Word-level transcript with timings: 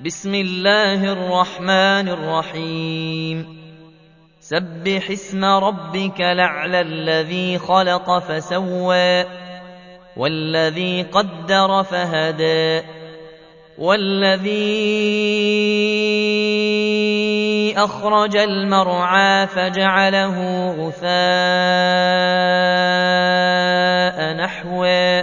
بسم 0.00 0.34
الله 0.34 1.12
الرحمن 1.12 2.08
الرحيم. 2.08 3.56
سبح 4.40 5.10
اسم 5.10 5.44
ربك 5.44 6.20
لعلى 6.20 6.80
الذي 6.80 7.58
خلق 7.58 8.18
فسوى 8.18 9.24
والذي 10.16 11.02
قدر 11.02 11.82
فهدى 11.82 12.82
والذي 13.78 14.54
أخرج 17.76 18.36
المرعى 18.36 19.46
فجعله 19.46 20.36
غثاء 20.70 21.06
نحوا 24.44 25.22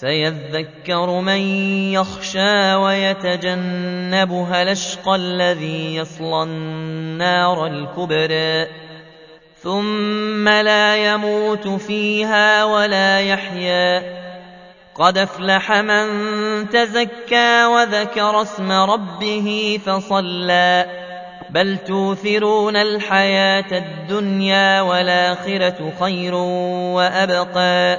سيذكر 0.00 1.20
من 1.20 1.40
يخشى 1.92 2.74
ويتجنبها 2.74 4.62
الأشقى 4.62 5.14
الذي 5.14 5.96
يصلى 5.96 6.42
النار 6.42 7.66
الكبرى. 7.66 8.66
ثم 9.62 10.48
لا 10.48 11.12
يموت 11.12 11.68
فيها 11.68 12.64
ولا 12.64 13.20
يحيا. 13.20 14.02
قد 14.94 15.18
أفلح 15.18 15.72
من 15.72 16.06
تزكى 16.70 17.64
وذكر 17.64 18.42
اسم 18.42 18.72
ربه 18.72 19.80
فصلى. 19.86 20.86
بل 21.50 21.78
توثرون 21.78 22.76
الحياة 22.76 23.78
الدنيا 23.78 24.80
والآخرة 24.80 25.92
خير 26.00 26.34
وأبقى. 26.94 27.98